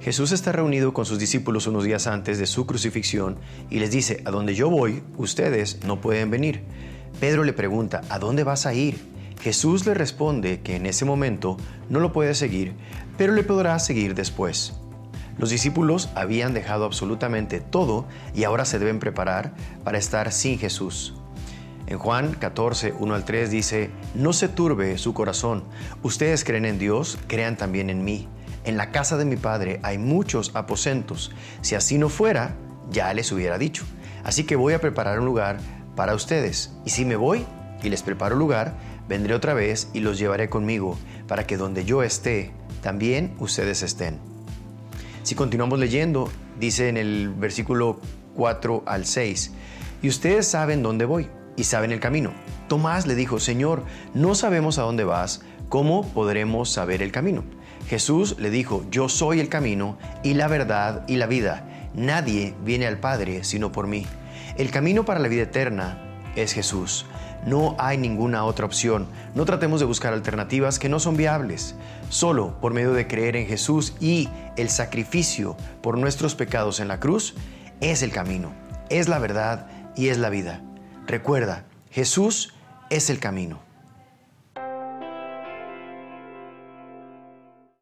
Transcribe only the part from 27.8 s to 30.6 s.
en mí. En la casa de mi Padre hay muchos